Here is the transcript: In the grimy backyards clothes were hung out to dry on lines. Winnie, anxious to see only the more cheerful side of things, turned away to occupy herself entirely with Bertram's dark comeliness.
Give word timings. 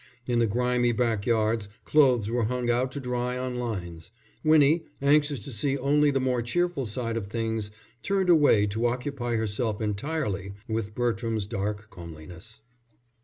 In 0.25 0.39
the 0.39 0.47
grimy 0.47 0.93
backyards 0.93 1.69
clothes 1.85 2.31
were 2.31 2.45
hung 2.45 2.71
out 2.71 2.91
to 2.93 2.99
dry 2.99 3.37
on 3.37 3.59
lines. 3.59 4.09
Winnie, 4.43 4.87
anxious 4.99 5.39
to 5.41 5.51
see 5.51 5.77
only 5.77 6.09
the 6.09 6.19
more 6.19 6.41
cheerful 6.41 6.87
side 6.87 7.15
of 7.15 7.27
things, 7.27 7.69
turned 8.01 8.27
away 8.27 8.65
to 8.65 8.87
occupy 8.87 9.35
herself 9.35 9.79
entirely 9.79 10.55
with 10.67 10.95
Bertram's 10.95 11.45
dark 11.45 11.91
comeliness. 11.91 12.61